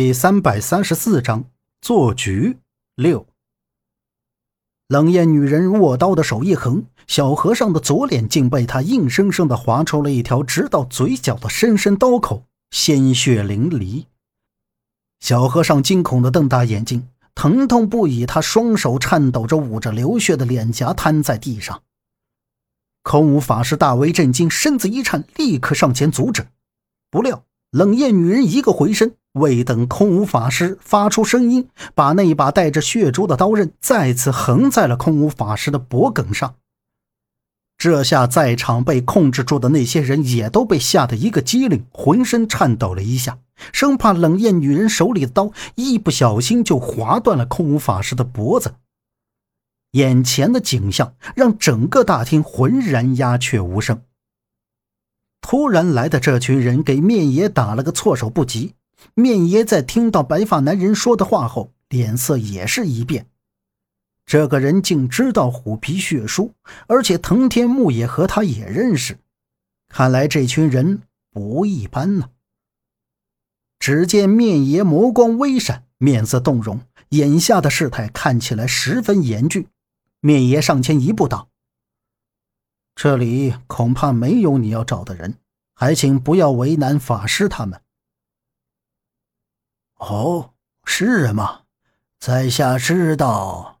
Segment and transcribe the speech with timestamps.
[0.00, 1.44] 第三百三十四章
[1.82, 2.56] 做局
[2.94, 3.26] 六。
[4.88, 14.06] 冷艳女人握刀的手一横，小和尚的左脸竟被她硬生生的划出了一条直到嘴角的深深刀口，鲜血淋漓。
[15.20, 21.82] 小和尚惊恐的瞪大眼睛，疼痛不已，他双手颤抖着捂着流血的脸颊，瘫在地上。
[23.02, 26.46] 空无法师大为震惊，身子一颤，立刻上前阻止，
[27.10, 27.44] 不料。
[27.70, 36.56] 冷艳女人一个回身，未等空无法师发出声音，把那一把带着血珠的刀刃再次横在了空无法师的脖颈上。
[37.78, 43.38] 这下，在场被控制住的那些人也都被吓得一个机灵，浑身颤抖了一下，
[43.72, 48.74] 生怕冷艳女人手里的刀一不小心就划断了空无法师的脖子。
[49.92, 54.02] 眼前的景象让整个大厅浑然鸦雀无声。
[55.40, 58.74] 突然来的这群人给面爷打了个措手不及。
[59.14, 63.26] 面爷在听到白发男人说的话后，脸色也是一变。
[64.26, 66.54] 这个人竟知道虎皮血书，
[66.86, 69.18] 而且藤天木也和他也认识，
[69.88, 72.30] 看来这群人不一般呢。
[73.80, 79.66] 只见面爷眸光微闪，面色动容，眼下的事态看起来十分严峻。
[80.20, 81.48] 面爷上前一步道。
[82.94, 85.38] 这里恐怕没有你要找的人，
[85.74, 87.80] 还请不要为难法师他们。
[90.00, 90.50] 哦，
[90.84, 91.60] 是吗？
[92.18, 93.80] 在下知道，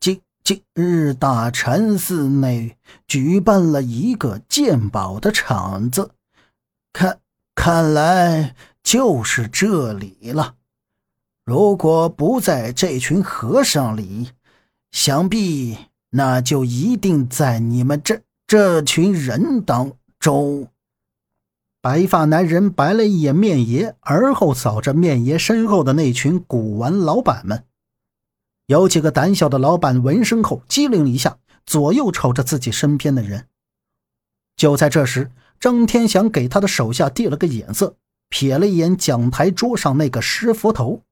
[0.00, 6.12] 今今日大禅寺内举办了一个鉴宝的场子，
[6.92, 7.18] 看
[7.54, 10.54] 看来就是这里了。
[11.44, 14.30] 如果不在这群和尚里，
[14.92, 15.76] 想必
[16.10, 18.22] 那就一定在你们这。
[18.48, 20.68] 这群人当中，
[21.86, 27.62] 白发男人白了一眼面爷，而后扫着面爷身后的那群古玩老板们。
[28.66, 33.46] 有几个胆小的老板闻声后机灵一下，左右瞅着自己身边的人。
[34.56, 37.94] 就在这时，张天祥给他的手下递了个眼色，
[38.30, 41.02] 瞥了一眼讲台桌上那个石佛头。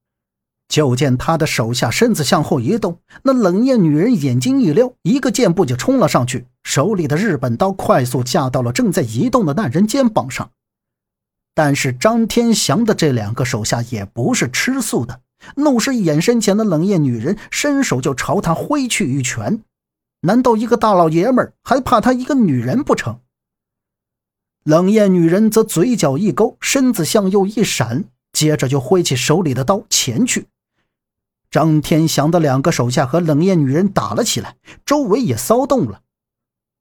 [0.67, 10.51] 就见他的手下身子向后一动，那冷艳女人眼睛一撩，一个箭步就冲了上去，手里的日本刀快速架到了正在移动的那人肩膀上。
[11.55, 15.21] 但是张天祥的这两个手下也不是吃素的，
[15.57, 19.63] 怒视一眼身前的冷艳女人，伸手就朝他挥去一拳。
[20.23, 23.21] 难道一个大老爷们儿还怕他一个女人不成？
[24.65, 30.47] 冷艳女人则嘴角一勾，身子向右一闪，接着就挥起手里的刀前去。
[31.51, 36.01] 张天祥的两个手下和冷艳女人打了起来，周围也骚动了。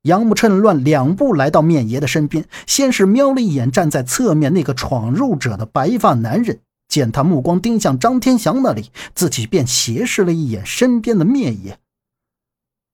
[0.04, 6.60] 杨木趁乱两步来到面爷的身边，先是瞄了一眼站在侧面那个闯入者的白发男人，
[6.90, 11.80] 见他目光盯向张天祥那里，自己便斜视了一眼身边的面爷。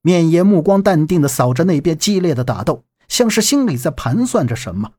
[0.02, 4.92] 面爷目光淡定地扫着那边激烈的打斗，像是心里在盘算着什么。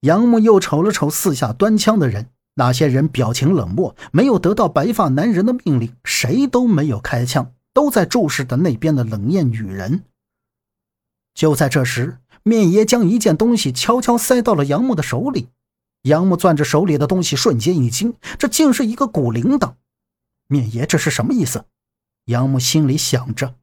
[0.00, 2.26] 杨木又瞅了瞅四下端枪的人。
[2.56, 10.02] 那些人表情冷漠，没有得到白发男人的命令，谁都没有开枪，都在注视着那边的冷艳女人。
[11.38, 15.50] 就在这时，面爷将一件东西悄悄塞到了杨木的手里。
[16.02, 19.74] 杨木攥着手里的东西，瞬间一惊，这竟是一个古铃铛。
[20.48, 21.64] 面爷这是什么意思？
[22.24, 23.54] 杨木心里想着。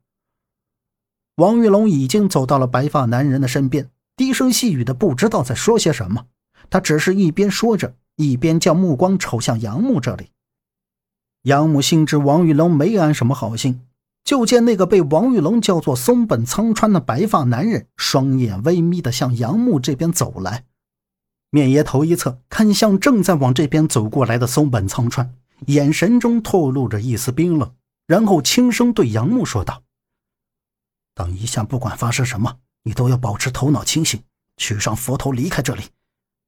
[1.36, 6.28] 王玉龙已经走到了白发男人的身边，低声细语的不知道在说些什么。
[6.70, 7.98] 他只是一边说着。
[8.16, 10.30] 一边将目光瞅向杨木这里，
[11.42, 13.82] 杨木心知王玉龙没安什么好心，
[14.26, 20.66] 就见那个被王玉龙叫做松本苍川的白发男人，双眼微眯的向杨木这边走来。
[21.52, 25.36] 面爷头一侧，看向正在往这边走过来的松本苍川，
[25.68, 27.72] 眼神中透露着一丝冰冷，
[28.08, 29.84] 然后轻声对杨木说道
[31.14, 34.20] ：“等一下，不管发生什么，你都要保持头脑清醒，
[34.58, 35.84] 取上佛头，离开这里。”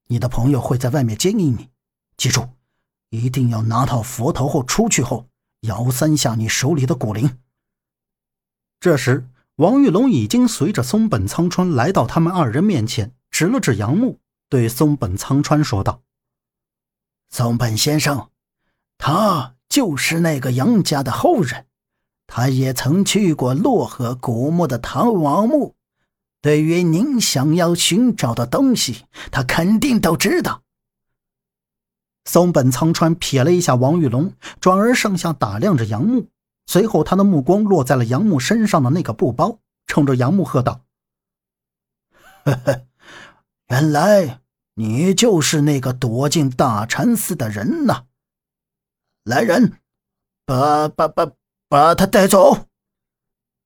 [0.10, 1.70] 你的朋友会在外面接应你，
[2.18, 2.50] 记住，
[3.12, 5.28] 一定要拿到佛头后出去后
[5.62, 7.38] 摇三下你手里的骨铃。
[8.80, 14.20] 这时，王玉龙已经随着松本苍川来到他们二人面前，指了指杨木，
[14.50, 16.02] 对松本苍川说道
[17.30, 18.30] ：“松本先生，
[18.98, 21.66] 他就是那个杨家的后人，
[22.28, 25.76] 他也曾去过洛河古墓的唐王墓。”
[26.40, 30.62] 对于您想要寻找的东西，他肯定都知道。
[32.26, 36.30] 松本苍川瞥了一下王玉龙，转而上下打量着杨木，
[36.68, 40.82] 随后他的目光落在了杨木身上的那个布包，冲着杨木喝道
[42.44, 42.86] ：“呵呵，
[43.70, 44.42] 原来
[44.76, 48.04] 你就是那个躲进大禅寺的人呐！
[49.24, 49.80] 来人，
[50.46, 51.32] 把把把
[51.70, 52.68] 把他带走。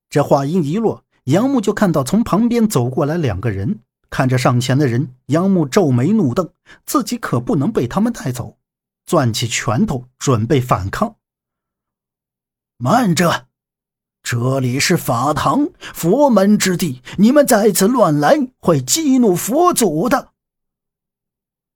[0.08, 3.80] 这话音一落，杨木就看到从旁边走过来两个人。
[4.10, 6.52] 看着上前的人，杨木皱眉怒瞪，
[6.84, 8.58] 自己可不能被他们带走，
[9.06, 11.16] 攥起拳头准备反抗。
[12.84, 13.46] 慢着，
[14.24, 20.32] 这里是法堂，佛门之地，你们再次乱来会激怒佛祖的。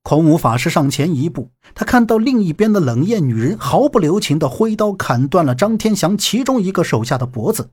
[0.02, 7.70] 空无法师上前一步，他看到另一边的冷艳女人毫不留情地挥刀砍断了张天祥其中一个手下的脖子，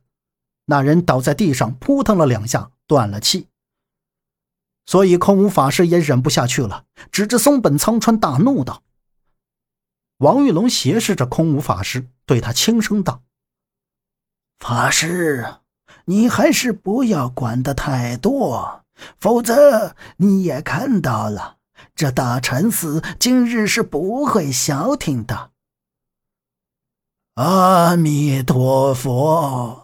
[0.66, 3.48] 那人倒在地上扑腾了两下，断了气。
[4.86, 8.84] 所以，空无法师也忍不下去了，指着松本苍川大怒道
[10.22, 13.22] ：“王玉龙，斜视着空无法师，对他轻声道
[14.60, 15.56] ：‘法师，
[16.06, 18.84] 你还是不要管的太多，
[19.20, 21.58] 否则你也看到了，
[21.96, 25.52] 这大禅寺今日是不会消停的。’
[27.36, 29.82] 阿弥陀佛。”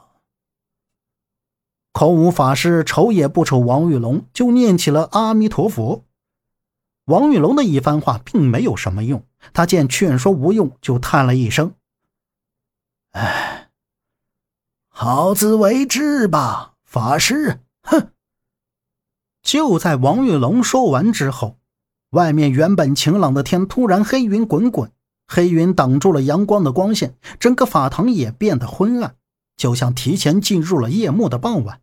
[1.91, 6.05] 空无法师瞅也不瞅王玉龙，就念起了阿弥陀佛。
[7.05, 11.73] 王玉龙的一番话并没有什么用，他见劝说无用，就叹了一声
[13.11, 13.69] ：“哎，
[14.87, 18.11] 好自为之吧，法师。”哼！
[19.41, 21.57] 就在王玉龙说完之后，
[22.11, 24.91] 外面原本晴朗的天突然黑云滚滚，
[25.27, 29.15] 黑云挡住了阳光的光线，整个法堂也变得昏暗，
[29.55, 31.81] 就像提前进入了夜幕的傍晚。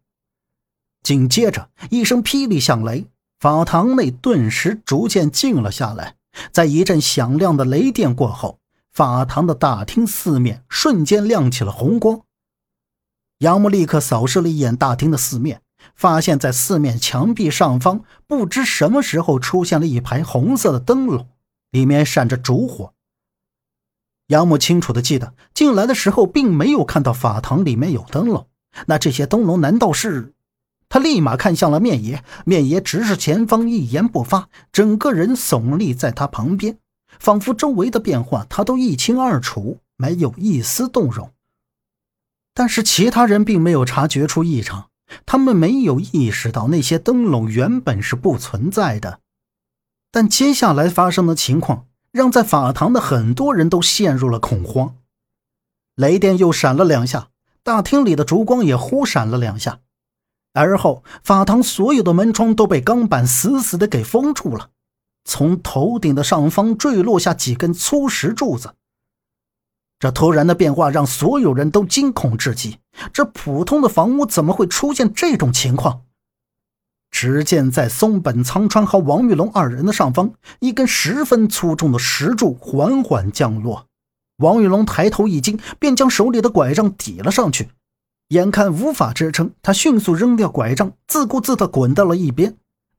[1.03, 3.07] 紧接着，一声霹雳响雷，
[3.41, 6.17] 法堂内顿时逐渐静了下来。
[6.53, 8.61] 在一阵响亮的雷电过后，
[8.97, 12.23] 法堂的大厅四面瞬间亮起了红光。
[13.41, 15.61] 杨木立刻扫视了一眼大厅的四面，
[15.95, 21.29] 发现，在四面墙壁上方，不知什么时候出现了一排红色的灯笼，
[21.73, 22.95] 里面闪着烛火。
[24.29, 28.49] 杨木清楚的记得，进来的时候并没有看到法堂里面有灯笼。
[28.87, 30.33] 那这些灯笼难道是？
[30.89, 36.79] 他立马看向了面爷，面爷直视前方，一言不发，整个人耸立在他旁边，
[37.19, 41.33] 仿佛周围的变化他都一清二楚，没有一丝动容。
[42.55, 44.89] 但是其他人并没有察觉出异常，
[45.25, 49.21] 他们没有意识到那些灯笼原本是不存在的。
[50.11, 54.97] 但接下来发生的情况，让在法堂的很多人都陷入了恐慌。
[55.95, 57.29] 雷电又闪了两下，
[57.63, 59.81] 大厅里的烛光也忽闪了两下。
[60.53, 64.71] 而后，法堂所有的门窗都被钢板死死的给封住了，
[65.27, 68.73] 从头顶的上方坠落下几根粗石柱子。
[69.99, 72.79] 这突然的变化让所有人都惊恐至极。
[73.13, 76.03] 这普通的房屋怎么会出现这种情况？
[77.11, 83.87] 只见在松本苍川和王玉龙二人的上方，一根十分粗重的石柱缓缓降落。
[84.39, 87.71] 王玉龙抬头一惊，便将手里的拐杖抵了上去。
[88.29, 92.57] 眼看无法支撑，他迅速扔掉拐杖，自顾自地滚到了一边。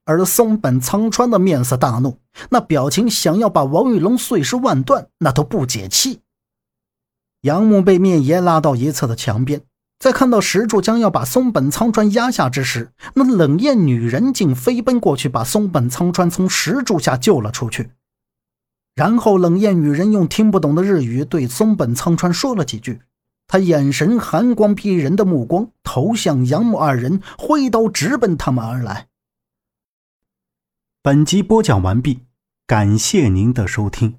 [0.07, 2.17] 而松本苍川的面色大怒，
[2.49, 6.21] 那表情想要把王玉龙碎尸万段，那都不解气。
[7.41, 9.61] 杨木被面爷拉到一侧的墙边，
[9.99, 17.91] 在看到石柱将要把松本苍川压下之时，那冷艳女人竟飞奔过去，把松本苍川从石柱下救了出去。
[18.95, 23.01] 然后，冷艳女人用听不懂的日语对松本苍川说了几句。
[23.45, 29.07] 他眼神寒光逼人的目光投向杨木二人，挥刀直奔他们而来。
[31.03, 32.25] 本集播讲完毕，
[32.65, 34.15] 感谢您的收听。